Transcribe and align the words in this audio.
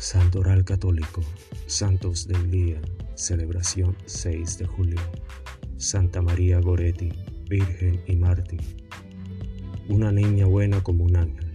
Santoral 0.00 0.64
Católico, 0.64 1.20
Santos 1.66 2.26
del 2.26 2.50
Día, 2.50 2.80
celebración 3.16 3.94
6 4.06 4.56
de 4.56 4.64
julio. 4.64 5.00
Santa 5.76 6.22
María 6.22 6.58
Goretti, 6.58 7.12
Virgen 7.50 8.00
y 8.06 8.16
Mártir. 8.16 8.62
Una 9.88 10.10
niña 10.10 10.46
buena 10.46 10.82
como 10.82 11.04
un 11.04 11.16
ángel. 11.16 11.52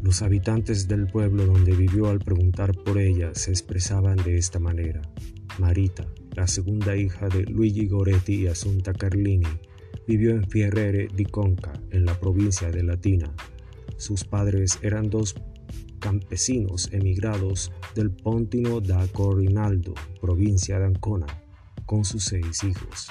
Los 0.00 0.22
habitantes 0.22 0.86
del 0.86 1.08
pueblo 1.08 1.44
donde 1.44 1.74
vivió 1.74 2.08
al 2.08 2.20
preguntar 2.20 2.72
por 2.72 2.98
ella 2.98 3.34
se 3.34 3.50
expresaban 3.50 4.16
de 4.16 4.38
esta 4.38 4.60
manera. 4.60 5.02
Marita, 5.58 6.06
la 6.36 6.46
segunda 6.46 6.96
hija 6.96 7.28
de 7.28 7.42
Luigi 7.46 7.88
Goretti 7.88 8.42
y 8.42 8.46
Asunta 8.46 8.92
Carlini, 8.92 9.48
vivió 10.06 10.30
en 10.30 10.48
Fierrere 10.48 11.08
di 11.12 11.24
Conca, 11.24 11.72
en 11.90 12.04
la 12.04 12.18
provincia 12.20 12.70
de 12.70 12.84
Latina. 12.84 13.34
Sus 13.96 14.22
padres 14.22 14.78
eran 14.82 15.10
dos 15.10 15.34
campesinos 16.06 16.88
emigrados 16.92 17.72
del 17.96 18.12
Pontino 18.12 18.80
da 18.80 19.08
Corinaldo, 19.08 19.92
provincia 20.20 20.78
de 20.78 20.84
Ancona, 20.84 21.26
con 21.84 22.04
sus 22.04 22.26
seis 22.26 22.62
hijos. 22.62 23.08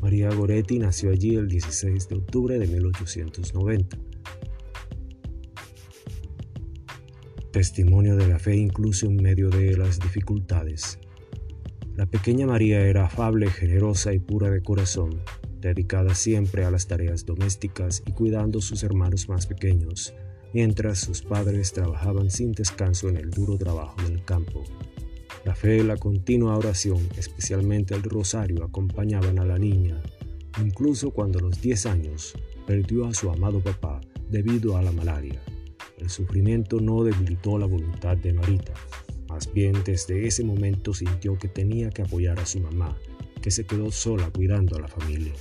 María 0.00 0.30
Goretti 0.32 0.78
nació 0.78 1.10
allí 1.10 1.34
el 1.34 1.48
16 1.48 2.08
de 2.08 2.14
octubre 2.14 2.56
de 2.60 2.68
1890. 2.68 3.98
Testimonio 7.50 8.14
de 8.14 8.28
la 8.28 8.38
fe 8.38 8.54
incluso 8.54 9.06
en 9.06 9.16
medio 9.16 9.50
de 9.50 9.76
las 9.76 9.98
dificultades. 9.98 11.00
La 11.96 12.06
pequeña 12.06 12.46
María 12.46 12.86
era 12.86 13.06
afable, 13.06 13.50
generosa 13.50 14.12
y 14.12 14.20
pura 14.20 14.50
de 14.50 14.62
corazón, 14.62 15.20
dedicada 15.60 16.14
siempre 16.14 16.64
a 16.64 16.70
las 16.70 16.86
tareas 16.86 17.26
domésticas 17.26 18.04
y 18.06 18.12
cuidando 18.12 18.60
a 18.60 18.62
sus 18.62 18.84
hermanos 18.84 19.28
más 19.28 19.48
pequeños, 19.48 20.14
mientras 20.52 20.98
sus 20.98 21.22
padres 21.22 21.72
trabajaban 21.72 22.30
sin 22.30 22.52
descanso 22.52 23.08
en 23.08 23.16
el 23.16 23.30
duro 23.30 23.58
trabajo 23.58 24.00
del 24.02 24.24
campo. 24.24 24.64
La 25.44 25.54
fe 25.54 25.78
y 25.78 25.82
la 25.82 25.96
continua 25.96 26.56
oración, 26.56 27.08
especialmente 27.16 27.94
el 27.94 28.02
rosario, 28.02 28.64
acompañaban 28.64 29.38
a 29.38 29.44
la 29.44 29.58
niña, 29.58 30.02
incluso 30.60 31.10
cuando 31.10 31.38
a 31.38 31.42
los 31.42 31.60
10 31.60 31.86
años 31.86 32.34
perdió 32.66 33.06
a 33.06 33.14
su 33.14 33.30
amado 33.30 33.60
papá 33.60 34.00
debido 34.28 34.76
a 34.76 34.82
la 34.82 34.92
malaria. 34.92 35.40
El 35.98 36.10
sufrimiento 36.10 36.80
no 36.80 37.04
debilitó 37.04 37.58
la 37.58 37.66
voluntad 37.66 38.16
de 38.16 38.32
Marita, 38.32 38.74
más 39.28 39.52
bien 39.52 39.74
desde 39.84 40.26
ese 40.26 40.44
momento 40.44 40.94
sintió 40.94 41.38
que 41.38 41.48
tenía 41.48 41.90
que 41.90 42.02
apoyar 42.02 42.38
a 42.40 42.46
su 42.46 42.60
mamá, 42.60 42.96
que 43.42 43.50
se 43.50 43.66
quedó 43.66 43.92
sola 43.92 44.30
cuidando 44.30 44.76
a 44.76 44.80
la 44.80 44.88
familia. 44.88 45.32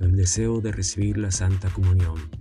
El 0.00 0.16
deseo 0.16 0.60
de 0.60 0.72
recibir 0.72 1.18
la 1.18 1.30
Santa 1.30 1.70
Comunión 1.70 2.37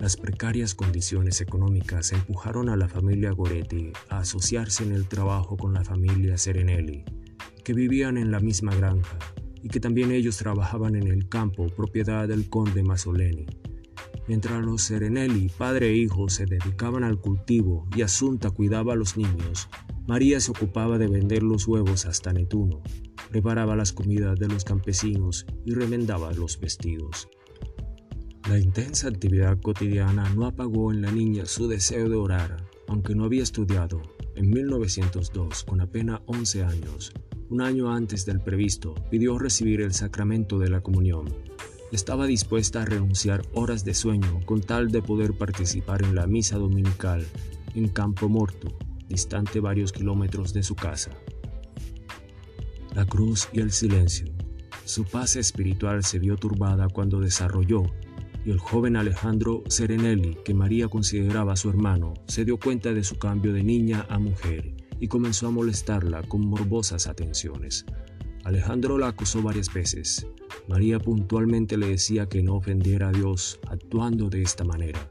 las 0.00 0.16
precarias 0.16 0.74
condiciones 0.74 1.42
económicas 1.42 2.12
empujaron 2.12 2.70
a 2.70 2.76
la 2.76 2.88
familia 2.88 3.32
Goretti 3.32 3.92
a 4.08 4.20
asociarse 4.20 4.82
en 4.82 4.92
el 4.92 5.06
trabajo 5.06 5.58
con 5.58 5.74
la 5.74 5.84
familia 5.84 6.38
Serenelli, 6.38 7.04
que 7.62 7.74
vivían 7.74 8.16
en 8.16 8.30
la 8.30 8.40
misma 8.40 8.74
granja 8.74 9.18
y 9.62 9.68
que 9.68 9.78
también 9.78 10.10
ellos 10.10 10.38
trabajaban 10.38 10.96
en 10.96 11.06
el 11.06 11.28
campo 11.28 11.66
propiedad 11.68 12.26
del 12.26 12.48
conde 12.48 12.82
Masoleni. 12.82 13.44
Mientras 14.26 14.64
los 14.64 14.82
Serenelli, 14.82 15.50
padre 15.50 15.90
e 15.90 15.96
hijo, 15.96 16.30
se 16.30 16.46
dedicaban 16.46 17.04
al 17.04 17.20
cultivo 17.20 17.86
y 17.94 18.00
Asunta 18.00 18.50
cuidaba 18.50 18.94
a 18.94 18.96
los 18.96 19.18
niños, 19.18 19.68
María 20.06 20.40
se 20.40 20.50
ocupaba 20.50 20.96
de 20.96 21.08
vender 21.08 21.42
los 21.42 21.68
huevos 21.68 22.06
hasta 22.06 22.32
Netuno, 22.32 22.82
preparaba 23.28 23.76
las 23.76 23.92
comidas 23.92 24.38
de 24.38 24.48
los 24.48 24.64
campesinos 24.64 25.44
y 25.66 25.74
remendaba 25.74 26.32
los 26.32 26.58
vestidos. 26.58 27.28
La 28.50 28.58
intensa 28.58 29.06
actividad 29.06 29.60
cotidiana 29.60 30.28
no 30.30 30.44
apagó 30.44 30.90
en 30.90 31.02
la 31.02 31.12
niña 31.12 31.46
su 31.46 31.68
deseo 31.68 32.08
de 32.08 32.16
orar, 32.16 32.56
aunque 32.88 33.14
no 33.14 33.22
había 33.22 33.44
estudiado. 33.44 34.02
En 34.34 34.50
1902, 34.50 35.62
con 35.62 35.80
apenas 35.80 36.20
11 36.26 36.64
años, 36.64 37.12
un 37.48 37.62
año 37.62 37.92
antes 37.92 38.26
del 38.26 38.40
previsto, 38.40 38.96
pidió 39.08 39.38
recibir 39.38 39.80
el 39.82 39.94
sacramento 39.94 40.58
de 40.58 40.68
la 40.68 40.80
comunión. 40.80 41.32
Estaba 41.92 42.26
dispuesta 42.26 42.82
a 42.82 42.86
renunciar 42.86 43.42
horas 43.54 43.84
de 43.84 43.94
sueño 43.94 44.40
con 44.46 44.60
tal 44.62 44.90
de 44.90 45.00
poder 45.00 45.32
participar 45.34 46.02
en 46.02 46.16
la 46.16 46.26
misa 46.26 46.58
dominical 46.58 47.24
en 47.76 47.86
Campo 47.86 48.28
Morto, 48.28 48.76
distante 49.08 49.60
varios 49.60 49.92
kilómetros 49.92 50.52
de 50.52 50.64
su 50.64 50.74
casa. 50.74 51.12
La 52.96 53.04
cruz 53.04 53.48
y 53.52 53.60
el 53.60 53.70
silencio. 53.70 54.26
Su 54.84 55.04
paz 55.04 55.36
espiritual 55.36 56.02
se 56.02 56.18
vio 56.18 56.34
turbada 56.34 56.88
cuando 56.88 57.20
desarrolló 57.20 57.84
y 58.44 58.50
el 58.50 58.58
joven 58.58 58.96
Alejandro 58.96 59.62
Serenelli, 59.68 60.36
que 60.44 60.54
María 60.54 60.88
consideraba 60.88 61.56
su 61.56 61.68
hermano, 61.68 62.14
se 62.26 62.44
dio 62.44 62.58
cuenta 62.58 62.92
de 62.92 63.04
su 63.04 63.18
cambio 63.18 63.52
de 63.52 63.62
niña 63.62 64.06
a 64.08 64.18
mujer 64.18 64.74
y 64.98 65.08
comenzó 65.08 65.48
a 65.48 65.50
molestarla 65.50 66.22
con 66.22 66.46
morbosas 66.46 67.06
atenciones. 67.06 67.84
Alejandro 68.44 68.96
la 68.98 69.08
acusó 69.08 69.42
varias 69.42 69.72
veces. 69.72 70.26
María 70.68 70.98
puntualmente 70.98 71.76
le 71.76 71.88
decía 71.88 72.26
que 72.26 72.42
no 72.42 72.56
ofendiera 72.56 73.08
a 73.08 73.12
Dios 73.12 73.60
actuando 73.68 74.30
de 74.30 74.42
esta 74.42 74.64
manera. 74.64 75.06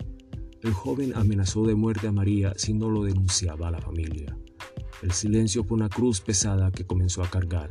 El 0.61 0.73
joven 0.73 1.13
amenazó 1.15 1.65
de 1.65 1.75
muerte 1.75 2.07
a 2.07 2.11
María 2.11 2.53
si 2.57 2.73
no 2.73 2.89
lo 2.89 3.03
denunciaba 3.03 3.67
a 3.67 3.71
la 3.71 3.81
familia. 3.81 4.37
El 5.01 5.11
silencio 5.11 5.63
fue 5.63 5.77
una 5.77 5.89
cruz 5.89 6.19
pesada 6.19 6.71
que 6.71 6.85
comenzó 6.85 7.23
a 7.23 7.29
cargar, 7.29 7.69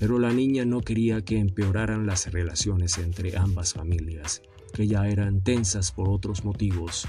pero 0.00 0.18
la 0.18 0.32
niña 0.32 0.64
no 0.64 0.80
quería 0.80 1.22
que 1.22 1.38
empeoraran 1.38 2.06
las 2.06 2.32
relaciones 2.32 2.98
entre 2.98 3.36
ambas 3.36 3.74
familias 3.74 4.42
que 4.74 4.88
ya 4.88 5.08
eran 5.08 5.42
tensas 5.42 5.92
por 5.92 6.08
otros 6.10 6.44
motivos, 6.44 7.06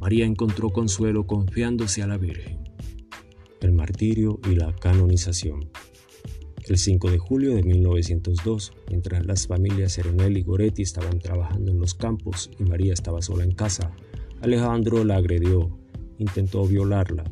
María 0.00 0.24
encontró 0.24 0.70
consuelo 0.70 1.26
confiándose 1.26 2.02
a 2.02 2.06
la 2.06 2.16
Virgen. 2.16 2.58
El 3.60 3.72
martirio 3.72 4.40
y 4.50 4.54
la 4.54 4.74
canonización. 4.74 5.70
El 6.66 6.78
5 6.78 7.10
de 7.10 7.18
julio 7.18 7.54
de 7.54 7.62
1902, 7.62 8.72
mientras 8.88 9.26
las 9.26 9.46
familias 9.46 9.92
Serenel 9.92 10.38
y 10.38 10.42
Goretti 10.42 10.80
estaban 10.80 11.18
trabajando 11.18 11.70
en 11.70 11.78
los 11.78 11.92
campos 11.92 12.50
y 12.58 12.64
María 12.64 12.94
estaba 12.94 13.20
sola 13.20 13.44
en 13.44 13.52
casa, 13.52 13.94
Alejandro 14.40 15.04
la 15.04 15.16
agredió, 15.16 15.78
intentó 16.18 16.66
violarla. 16.66 17.24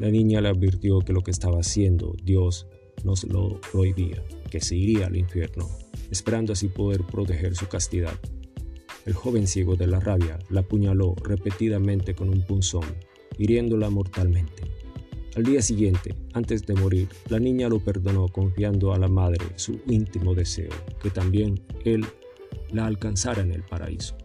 La 0.00 0.10
niña 0.10 0.40
le 0.40 0.48
advirtió 0.48 0.98
que 0.98 1.12
lo 1.12 1.22
que 1.22 1.30
estaba 1.30 1.60
haciendo 1.60 2.16
Dios 2.22 2.66
nos 3.04 3.22
lo 3.22 3.60
prohibía, 3.70 4.24
que 4.50 4.60
se 4.60 4.74
iría 4.74 5.06
al 5.06 5.16
infierno, 5.16 5.68
esperando 6.10 6.52
así 6.52 6.66
poder 6.66 7.02
proteger 7.04 7.54
su 7.54 7.68
castidad. 7.68 8.18
El 9.06 9.12
joven 9.12 9.46
ciego 9.46 9.76
de 9.76 9.86
la 9.86 10.00
rabia 10.00 10.38
la 10.48 10.60
apuñaló 10.60 11.14
repetidamente 11.22 12.14
con 12.14 12.30
un 12.30 12.42
punzón, 12.42 12.84
hiriéndola 13.36 13.90
mortalmente. 13.90 14.62
Al 15.36 15.42
día 15.42 15.60
siguiente, 15.60 16.14
antes 16.32 16.64
de 16.64 16.74
morir, 16.74 17.08
la 17.28 17.38
niña 17.38 17.68
lo 17.68 17.80
perdonó 17.80 18.28
confiando 18.28 18.94
a 18.94 18.98
la 18.98 19.08
madre 19.08 19.44
su 19.56 19.80
íntimo 19.86 20.34
deseo, 20.34 20.70
que 21.02 21.10
también 21.10 21.60
él 21.84 22.06
la 22.70 22.86
alcanzara 22.86 23.42
en 23.42 23.52
el 23.52 23.62
paraíso. 23.62 24.16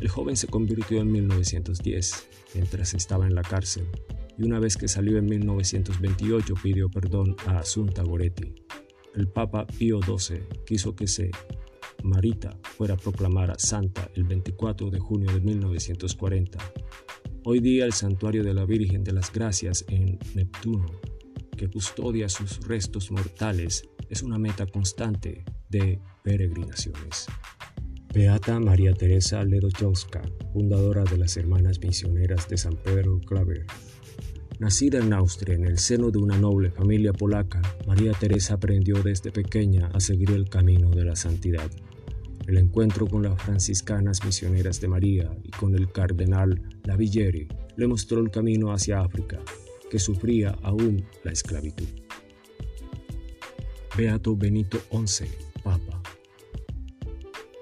El 0.00 0.08
joven 0.08 0.36
se 0.36 0.48
convirtió 0.48 1.00
en 1.00 1.10
1910, 1.10 2.28
mientras 2.54 2.94
estaba 2.94 3.26
en 3.26 3.34
la 3.34 3.42
cárcel, 3.42 3.86
y 4.36 4.44
una 4.44 4.58
vez 4.58 4.76
que 4.76 4.88
salió 4.88 5.18
en 5.18 5.26
1928 5.26 6.54
pidió 6.62 6.90
perdón 6.90 7.36
a 7.46 7.58
Asunta 7.58 8.02
Goretti. 8.02 8.54
El 9.14 9.28
Papa 9.28 9.66
Pío 9.66 10.00
XII 10.02 10.42
quiso 10.66 10.94
que 10.94 11.08
se 11.08 11.30
Marita 12.02 12.56
fuera 12.62 12.96
proclamada 12.96 13.54
santa 13.58 14.10
el 14.14 14.24
24 14.24 14.90
de 14.90 14.98
junio 14.98 15.32
de 15.32 15.40
1940. 15.40 16.58
Hoy 17.44 17.60
día 17.60 17.84
el 17.84 17.92
santuario 17.92 18.44
de 18.44 18.54
la 18.54 18.64
Virgen 18.64 19.04
de 19.04 19.12
las 19.12 19.32
Gracias 19.32 19.84
en 19.88 20.18
Neptuno, 20.34 20.86
que 21.56 21.68
custodia 21.68 22.28
sus 22.28 22.60
restos 22.66 23.10
mortales, 23.10 23.88
es 24.08 24.22
una 24.22 24.38
meta 24.38 24.66
constante 24.66 25.44
de 25.68 26.00
peregrinaciones. 26.22 27.26
Beata 28.14 28.58
María 28.58 28.92
Teresa 28.94 29.44
Ledochowska, 29.44 30.22
fundadora 30.52 31.04
de 31.04 31.18
las 31.18 31.36
Hermanas 31.36 31.80
Misioneras 31.80 32.48
de 32.48 32.56
San 32.56 32.76
Pedro 32.76 33.20
Claver. 33.20 33.66
Nacida 34.58 34.98
en 34.98 35.12
Austria 35.12 35.54
en 35.54 35.64
el 35.64 35.78
seno 35.78 36.10
de 36.10 36.18
una 36.18 36.36
noble 36.36 36.72
familia 36.72 37.12
polaca, 37.12 37.62
María 37.86 38.10
Teresa 38.10 38.54
aprendió 38.54 39.00
desde 39.04 39.30
pequeña 39.30 39.86
a 39.94 40.00
seguir 40.00 40.32
el 40.32 40.48
camino 40.48 40.90
de 40.90 41.04
la 41.04 41.14
santidad. 41.14 41.70
El 42.48 42.58
encuentro 42.58 43.06
con 43.06 43.22
las 43.22 43.40
franciscanas 43.40 44.24
misioneras 44.24 44.80
de 44.80 44.88
María 44.88 45.30
y 45.44 45.50
con 45.50 45.76
el 45.76 45.92
cardenal 45.92 46.60
Lavilleri 46.82 47.46
le 47.76 47.86
mostró 47.86 48.20
el 48.20 48.32
camino 48.32 48.72
hacia 48.72 49.00
África, 49.00 49.38
que 49.88 50.00
sufría 50.00 50.58
aún 50.62 51.04
la 51.22 51.30
esclavitud. 51.30 51.86
Beato 53.96 54.36
Benito 54.36 54.78
XI. 54.90 55.47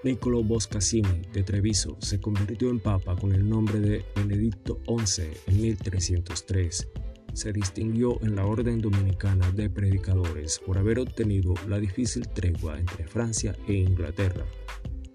Niccolo 0.06 0.44
Boscasini 0.44 1.22
de 1.32 1.42
Treviso 1.42 1.96
se 1.98 2.20
convirtió 2.20 2.70
en 2.70 2.78
Papa 2.78 3.16
con 3.16 3.32
el 3.32 3.48
nombre 3.48 3.80
de 3.80 4.04
Benedicto 4.14 4.80
XI 4.86 5.24
en 5.48 5.60
1303 5.60 6.88
se 7.32 7.52
distinguió 7.52 8.22
en 8.22 8.36
la 8.36 8.46
Orden 8.46 8.80
Dominicana 8.80 9.50
de 9.50 9.68
Predicadores 9.68 10.60
por 10.64 10.78
haber 10.78 11.00
obtenido 11.00 11.54
la 11.66 11.80
difícil 11.80 12.28
tregua 12.28 12.78
entre 12.78 13.08
Francia 13.08 13.56
e 13.66 13.72
Inglaterra 13.72 14.46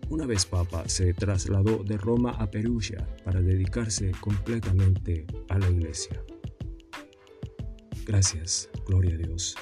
Una 0.10 0.26
vez 0.26 0.46
papa, 0.46 0.84
se 0.90 1.14
trasladó 1.14 1.86
de 1.86 1.96
Roma 1.96 2.32
a 2.32 2.52
Perugia 2.52 3.08
para 3.24 3.40
dedicarse 3.40 4.12
completamente 4.20 5.26
a 5.48 5.58
la 5.58 5.70
iglesia. 5.70 6.22
Gracias, 8.06 8.70
gloria 8.86 9.16
a 9.16 9.20
Dios. 9.20 9.56